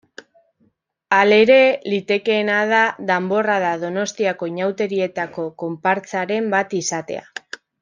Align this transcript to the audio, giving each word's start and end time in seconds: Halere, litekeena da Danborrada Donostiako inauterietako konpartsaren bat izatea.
Halere, 1.17 1.57
litekeena 1.93 2.55
da 2.71 2.79
Danborrada 3.11 3.75
Donostiako 3.85 4.51
inauterietako 4.55 5.47
konpartsaren 5.65 6.51
bat 6.57 6.75
izatea. 6.83 7.25